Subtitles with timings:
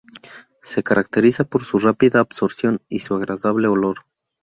[0.63, 3.99] Se caracteriza por su rápida absorción y su agradable olor.